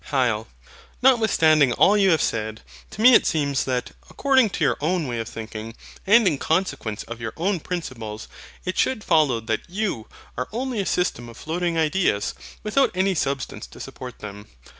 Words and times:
HYL. 0.07 0.47
Notwithstanding 1.03 1.73
all 1.73 1.95
you 1.95 2.09
have 2.09 2.23
said, 2.23 2.63
to 2.89 3.01
me 3.01 3.13
it 3.13 3.27
seems 3.27 3.65
that, 3.65 3.91
according 4.09 4.49
to 4.49 4.63
your 4.63 4.75
own 4.81 5.07
way 5.07 5.19
of 5.19 5.27
thinking, 5.29 5.75
and 6.07 6.25
in 6.25 6.39
consequence 6.39 7.03
of 7.03 7.21
your 7.21 7.33
own 7.37 7.59
principles, 7.59 8.27
it 8.65 8.79
should 8.79 9.03
follow 9.03 9.39
that 9.41 9.69
YOU 9.69 10.07
are 10.39 10.49
only 10.51 10.79
a 10.79 10.87
system 10.87 11.29
of 11.29 11.37
floating 11.37 11.77
ideas, 11.77 12.33
without 12.63 12.89
any 12.95 13.13
substance 13.13 13.67
to 13.67 13.79
support 13.79 14.17
them. 14.17 14.47